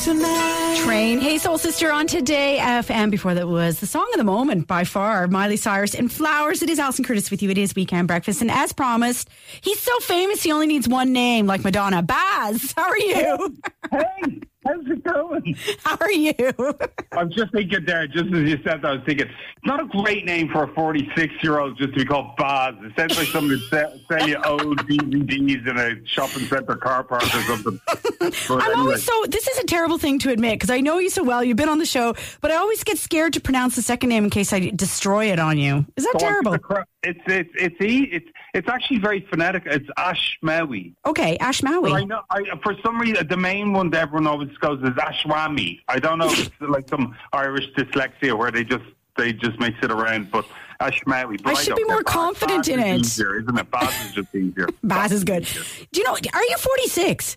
[0.00, 0.80] tonight.
[0.84, 1.20] Train.
[1.20, 3.10] Hey, Soul Sister on Today FM.
[3.10, 6.62] Before that was the song of the moment by far, Miley Cyrus and Flowers.
[6.62, 7.50] It is Alison Curtis with you.
[7.50, 8.40] It is Weekend Breakfast.
[8.40, 9.28] And as promised,
[9.60, 12.02] he's so famous he only needs one name, like Madonna.
[12.02, 13.56] Baz, how are you?
[13.90, 14.39] Hey,
[14.70, 15.56] how's it going?
[15.84, 16.34] How are you?
[17.12, 19.80] I was just thinking there, just as you said that, I was thinking, it's not
[19.80, 22.74] a great name for a 46 year old just to be called Baz.
[22.82, 27.22] It sounds like somebody sell, sell you old DVDs in a shopping centre car park
[27.22, 27.80] or something.
[27.86, 28.74] But I'm anyway.
[28.76, 29.24] always so.
[29.28, 31.42] This is a terrible thing to admit because I know you so well.
[31.42, 34.24] You've been on the show, but I always get scared to pronounce the second name
[34.24, 35.86] in case I destroy it on you.
[35.96, 36.84] Is that oh, Go on, terrible?
[37.02, 39.62] It's it's it's it's it's actually very phonetic.
[39.64, 40.94] It's Ashmawy.
[41.06, 44.50] Okay, Ash But I know I, for some reason the main one that everyone always
[44.60, 45.80] goes is Ashwami.
[45.88, 48.84] I don't know if it's like some Irish dyslexia where they just
[49.16, 50.46] they just mix it around, but
[50.80, 51.40] Ashmawy.
[51.44, 53.00] I should be more Baz- confident in is it.
[53.06, 53.70] Easier, isn't it?
[53.70, 54.68] Baz is just easier.
[54.82, 55.46] Baz is good.
[55.92, 56.12] Do you know?
[56.32, 57.36] Are you 46?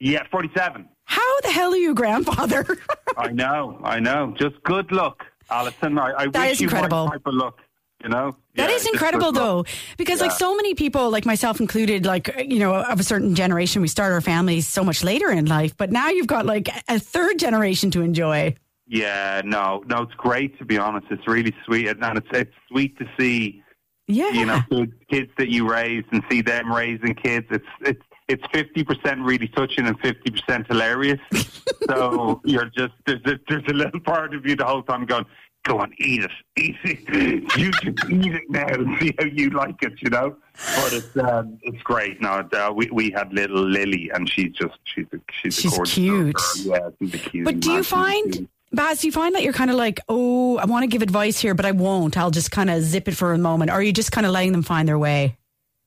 [0.00, 0.88] Yeah, forty-seven.
[1.04, 2.64] How the hell are you grandfather?
[3.16, 4.34] I know, I know.
[4.38, 5.98] Just good luck, Alison.
[5.98, 7.08] I, I That wish you incredible.
[7.08, 7.58] type of luck.
[8.02, 9.64] You know, That Yeah, is incredible, though,
[9.96, 13.82] because like so many people, like myself included, like you know, of a certain generation,
[13.82, 15.76] we start our families so much later in life.
[15.76, 18.54] But now you've got like a third generation to enjoy.
[18.86, 21.06] Yeah, no, no, it's great to be honest.
[21.10, 23.62] It's really sweet, and it's it's sweet to see
[24.06, 27.46] Yeah, you know kids, kids that you raise and see them raising kids.
[27.50, 31.20] It's it's it's fifty percent really touching and fifty percent hilarious.
[31.88, 35.26] so you're just there's a, there's a little part of you the whole time going,
[35.64, 37.56] "Go on, eat it, eat it.
[37.58, 40.36] You just eat it now and see how you like it." You know.
[40.76, 42.20] But it's um, it's great.
[42.20, 45.76] Now, uh, we we had little Lily, and she's just she's a, she's She's a
[45.76, 46.34] gorgeous cute.
[46.34, 46.44] Girl.
[46.64, 47.44] Yeah, she's a cute.
[47.44, 50.64] But do you find, Baz, do you find that you're kind of like, oh, I
[50.64, 52.16] want to give advice here, but I won't.
[52.18, 53.70] I'll just kind of zip it for a moment.
[53.70, 55.36] Or are you just kind of letting them find their way?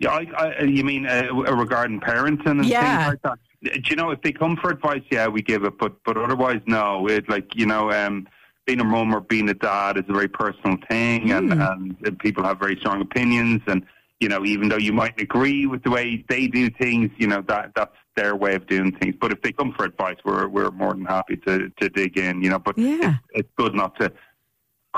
[0.00, 3.10] Yeah, I, I, you mean uh, regarding parenting and Yeah.
[3.10, 3.82] things like that?
[3.82, 5.02] Do you know if they come for advice?
[5.10, 7.08] Yeah, we give it, but but otherwise, no.
[7.08, 8.28] It like you know, um,
[8.68, 11.52] being a mum or being a dad is a very personal thing, hmm.
[11.52, 13.84] and, and people have very strong opinions, and
[14.20, 17.42] you know, even though you might agree with the way they do things, you know
[17.48, 19.14] that that's their way of doing things.
[19.18, 22.42] But if they come for advice, we're we're more than happy to to dig in,
[22.42, 22.58] you know.
[22.58, 22.98] But Yeah.
[23.00, 24.12] it's, it's good not to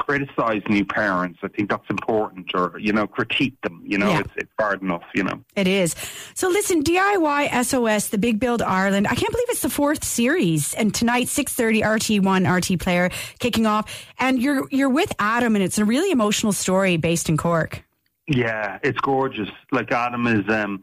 [0.00, 1.38] criticize new parents.
[1.42, 3.82] I think that's important, or you know, critique them.
[3.84, 4.20] You know, Yeah.
[4.20, 5.44] it's it's hard enough, you know.
[5.56, 5.94] It is.
[6.34, 9.06] So listen, DIY SOS, the Big Build Ireland.
[9.06, 13.10] I can't believe it's the fourth series, and tonight six thirty RTÉ one RTÉ player
[13.38, 13.84] kicking off,
[14.18, 17.84] and you're you're with Adam, and it's a really emotional story based in Cork.
[18.26, 19.50] Yeah, it's gorgeous.
[19.72, 20.82] Like Adam is um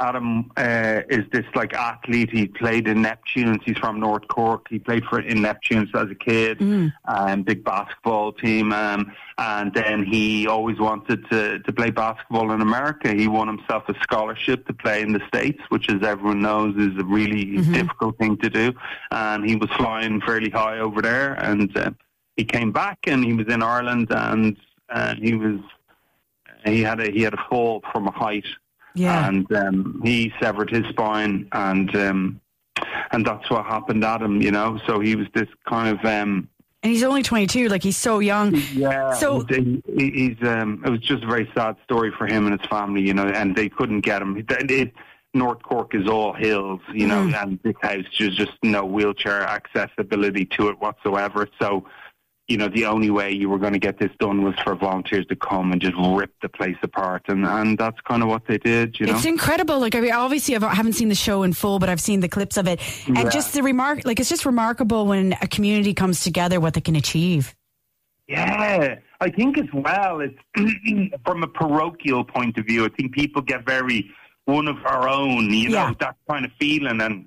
[0.00, 2.30] Adam uh, is this like athlete.
[2.30, 3.62] He played in Neptunes.
[3.64, 4.66] He's from North Cork.
[4.70, 6.58] He played for in Neptunes as a kid.
[7.04, 8.72] Um, big basketball team.
[8.72, 13.12] Um, and then he always wanted to to play basketball in America.
[13.12, 16.98] He won himself a scholarship to play in the states, which, as everyone knows, is
[16.98, 18.72] a really difficult thing to do.
[19.10, 21.34] And he was flying fairly high over there.
[21.34, 21.90] And uh,
[22.36, 24.56] he came back, and he was in Ireland, and
[24.88, 25.60] and he was
[26.64, 28.46] he had a he had a fall from a height,
[28.94, 29.28] Yeah.
[29.28, 32.40] and um, he severed his spine, and um,
[33.12, 34.78] and that's what happened at him, you know.
[34.86, 36.48] So he was this kind of um,
[36.82, 38.54] And he's only 22, like he's so young.
[38.74, 39.12] yeah.
[39.14, 42.58] So- he, he- he's um, it was just a very sad story for him and
[42.60, 44.36] his family, you know, and they couldn't get him.
[44.38, 44.92] It, it,
[45.34, 47.42] North Cork is all hills, you know, Mm.
[47.42, 51.48] and this house there's just no wheelchair accessibility to it whatsoever.
[51.60, 51.86] So.
[52.50, 55.24] You know, the only way you were going to get this done was for volunteers
[55.26, 58.58] to come and just rip the place apart, and and that's kind of what they
[58.58, 58.98] did.
[58.98, 59.78] You know, It's incredible.
[59.78, 62.18] Like I mean, obviously, I've, I haven't seen the show in full, but I've seen
[62.18, 63.28] the clips of it, and Yeah.
[63.28, 64.04] just the remark.
[64.04, 67.54] Like it's just remarkable when a community comes together, what they can achieve.
[68.26, 70.20] Yeah, I think as well.
[70.20, 70.38] It's
[71.24, 72.84] from a parochial point of view.
[72.84, 74.10] I think people get very
[74.46, 75.52] one of our own.
[75.52, 75.94] You know Yeah.
[76.00, 77.26] that kind of feeling, and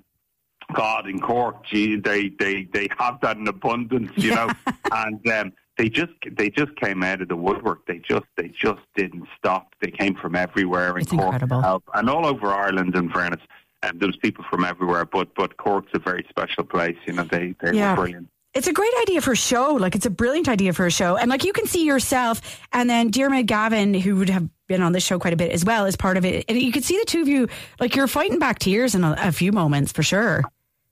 [0.74, 4.10] God in Cork, gee, they they they have that in abundance.
[4.16, 4.50] You know,
[4.92, 7.86] and um, they just they just came out of the woodwork.
[7.86, 9.74] They just they just didn't stop.
[9.80, 11.60] They came from everywhere in It's Cork incredible.
[11.60, 12.94] to help, and all over Ireland.
[12.96, 13.40] In fairness,
[13.82, 15.04] and there was people from everywhere.
[15.04, 16.96] But but Cork's a very special place.
[17.06, 17.90] You know, they they Yeah.
[17.92, 18.28] were brilliant.
[18.54, 19.74] It's a great idea for a show.
[19.74, 22.40] Like it's a brilliant idea for a show, and like you can see yourself,
[22.72, 25.64] and then Diarmuid Gavin, who would have been on this show quite a bit as
[25.64, 27.48] well, is part of it, and you can see the two of you
[27.80, 30.44] like you're fighting back tears in a, a few moments for sure.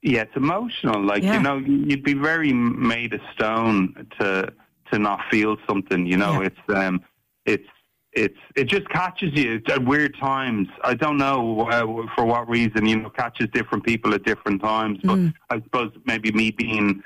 [0.03, 1.01] Yeah, it's emotional.
[1.01, 1.35] Like Yeah.
[1.37, 4.53] you know, you'd be very made of stone to
[4.91, 6.05] to not feel something.
[6.05, 6.47] You know, Yeah.
[6.49, 7.01] it's um,
[7.45, 7.67] it's
[8.11, 10.67] it's it just catches you at weird times.
[10.83, 12.85] I don't know uh, for what reason.
[12.85, 14.99] You know, catches different people at different times.
[15.03, 15.33] But Mm.
[15.49, 17.01] I suppose maybe me being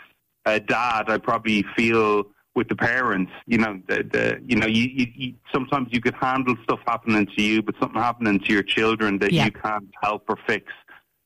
[0.46, 3.32] a dad, I probably feel with the parents.
[3.46, 7.28] You know, the, the you know, you, you, you sometimes you could handle stuff happening
[7.28, 9.46] to you, but something happening to your children that Yeah.
[9.46, 10.74] you can't help or fix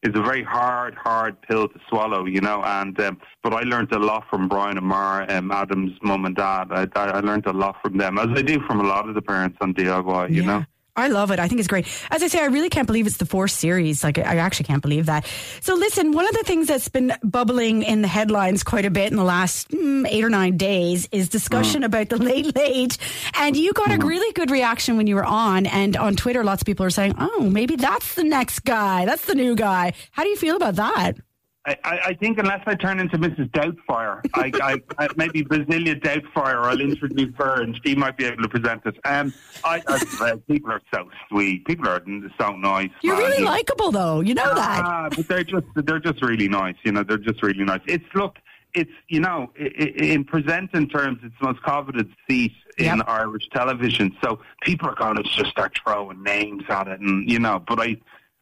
[0.04, 2.64] is a very hard, hard pill to swallow, you know.
[2.64, 6.36] And um, but I learned a lot from Brian and Mar, um, Adam's mum and
[6.36, 6.68] dad.
[6.72, 9.22] I, I learned a lot from them, as I do from a lot of the
[9.22, 10.48] parents on DIY, you yeah.
[10.48, 10.66] know.
[10.96, 11.40] I love it.
[11.40, 11.88] I think it's great.
[12.10, 14.04] As I say, I really can't believe it's the fourth series.
[14.04, 15.26] Like, I actually can't believe that.
[15.62, 19.10] So, listen, one of the things that's been bubbling in the headlines quite a bit
[19.10, 21.86] in the last mm, eight or nine days is discussion mm.
[21.86, 22.98] about the late late.
[23.36, 24.04] And you got mm.
[24.04, 25.66] a really good reaction when you were on.
[25.66, 29.06] And on Twitter, lots of people are saying, oh, maybe that's the next guy.
[29.06, 29.94] That's the new guy.
[30.12, 31.16] How do you feel about that?
[31.64, 33.52] I, I, think unless I turn into Mrs.
[33.52, 38.42] Doubtfire, I, I, I maybe Brasilia Doubtfire, I'll introduce her and she might be able
[38.42, 38.98] to present it.
[39.06, 39.32] Um,
[39.64, 41.66] I, I, people are so sweet.
[41.66, 42.04] People are
[42.40, 42.90] so nice.
[43.04, 43.30] You're man.
[43.30, 44.22] really likable, though.
[44.22, 45.16] You know uh, that.
[45.16, 46.76] But they're just they're just really nice.
[46.84, 47.82] You know, they're just really nice.
[47.86, 48.38] It's look,
[48.74, 53.08] it's you know, in presenting terms, it's the most coveted seat in yep.
[53.08, 54.18] Irish television.
[54.24, 57.64] So people are going to just start throwing names at it, and you know.
[57.68, 57.98] But I,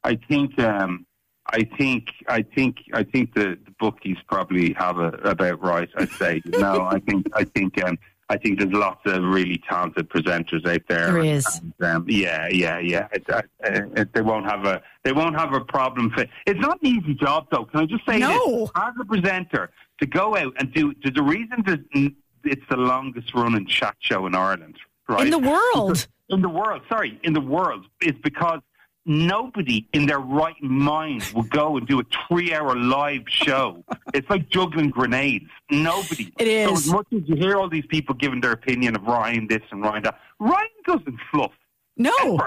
[0.05, 0.57] I think.
[0.59, 1.05] um
[1.51, 5.89] I think I think I think the, the bookies probably have it about right.
[5.97, 6.85] I'd say no.
[6.85, 7.97] I think I think um,
[8.29, 11.11] I think there's lots of really talented presenters out there.
[11.11, 11.45] There is.
[11.59, 13.07] And, um, yeah, yeah, yeah.
[13.11, 16.11] It, uh, it, they won't have a they won't have a problem.
[16.11, 17.65] For, it's not an easy job though.
[17.65, 18.59] Can I just say no.
[18.59, 18.71] this?
[18.75, 20.93] As a presenter, to go out and do.
[21.01, 22.13] There's a reason that
[22.43, 24.77] it's the longest running chat show in Ireland.
[25.07, 25.25] Right?
[25.25, 26.07] In the world.
[26.29, 28.59] In the world, sorry, in the world, is because
[29.05, 33.83] nobody in their right mind would go and do a three hour live show.
[34.13, 35.45] it's like juggling grenades.
[35.69, 36.31] Nobody.
[36.39, 36.67] It is.
[36.67, 39.61] So as much as you hear all these people giving their opinion of Ryan this
[39.71, 41.51] and Ryan that, Ryan doesn't fluff.
[41.97, 42.39] No.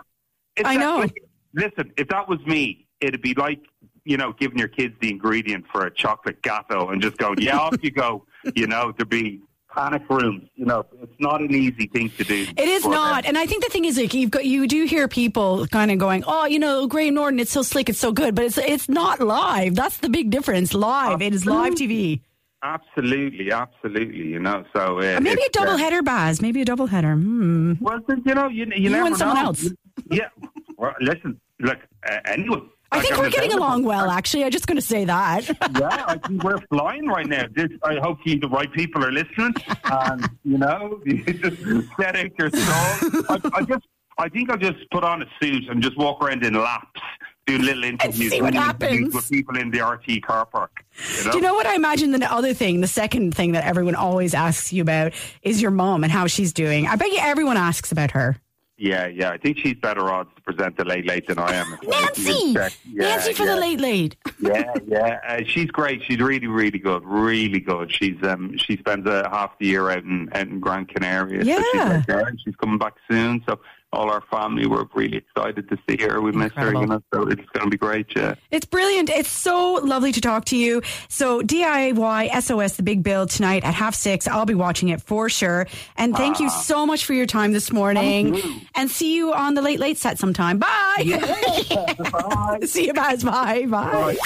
[0.65, 0.99] I know.
[0.99, 1.23] Like,
[1.55, 3.61] listen, if that was me, it'd be like,
[4.05, 7.59] you know, giving your kids the ingredient for a chocolate gatto and just going, yeah,
[7.59, 8.25] off you go.
[8.57, 9.41] You know, there'd be
[9.75, 10.49] panic rooms.
[10.55, 12.47] You know, it's not an easy thing to do.
[12.57, 13.31] It is not, them.
[13.31, 15.99] and I think the thing is, like, you've got you do hear people kind of
[15.99, 18.89] going, "Oh, you know, Graham Norton, it's so slick, it's so good," but it's it's
[18.89, 19.75] not live.
[19.75, 20.75] That's the big difference.
[20.75, 21.27] Live, Absolutely.
[21.27, 22.21] it is live TV.
[22.65, 24.29] Absolutely, absolutely.
[24.29, 26.41] You know, so uh, maybe a double uh, header, Baz.
[26.41, 27.15] Maybe a double header.
[27.15, 27.75] Hmm.
[27.81, 29.47] Well, you know, you, you, you never and someone know.
[29.47, 29.69] else.
[30.11, 30.29] Yeah.
[30.77, 31.41] Well, listen.
[31.59, 31.79] Look,
[32.09, 34.45] uh, anyone I think we're getting along well, actually.
[34.45, 35.49] I'm just going to say that.
[35.79, 37.47] yeah, I think we're flying right now.
[37.55, 39.55] This, I hope you, the right people are listening.
[39.85, 41.63] And, you know, you just
[41.99, 43.25] set out your soul.
[43.29, 43.87] I, I, just,
[44.19, 47.01] I think I'll just put on a suit and just walk around in laps.
[47.45, 49.13] Do little interviews see what happens.
[49.13, 50.85] with people in the RTÉ car park.
[51.19, 51.31] You know?
[51.33, 52.13] Do you know what I imagine?
[52.13, 55.13] The other thing, the second thing that everyone always asks you about
[55.43, 56.87] is your mom and how she's doing.
[56.87, 58.37] I bet you everyone asks about her.
[58.83, 59.31] Yeah, yeah.
[59.31, 61.79] I think she's better odds to present the late late than I am.
[61.85, 63.55] Nancy, yeah, Nancy for yeah.
[63.55, 64.17] the late late.
[64.41, 65.21] yeah, yeah.
[65.25, 66.03] Uh, she's great.
[66.03, 67.05] She's really, really good.
[67.05, 67.95] Really good.
[67.95, 71.45] She's um she spends a half the year out in out in Gran Canaria.
[71.45, 73.45] Yeah, so she's, like, she's coming back soon.
[73.47, 73.61] So
[73.93, 76.21] all our family were really excited to see her.
[76.21, 76.39] We Incredible.
[76.39, 78.07] miss her, you know, so it's going to be great.
[78.17, 79.11] Yeah, it's brilliant.
[79.11, 80.83] It's so lovely to talk to you.
[81.09, 84.27] So DIY SOS, the big build tonight at half six.
[84.27, 85.67] I'll be watching it for sure.
[85.97, 86.61] And thank you ah.
[86.63, 88.41] so much for your time this morning.
[88.75, 90.59] And see you on the late late set sometime.
[90.59, 91.03] Bye.
[91.05, 91.97] Yeah.
[92.11, 92.61] Bye.
[92.65, 93.23] see you guys.
[93.23, 93.67] Bye.
[93.67, 94.17] Bye.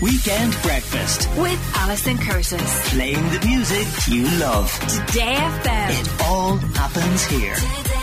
[0.00, 4.70] Weekend breakfast with Alison Curtis, playing the music you love.
[5.06, 6.00] Today FM.
[6.00, 7.54] It all happens here.
[7.54, 7.97] Today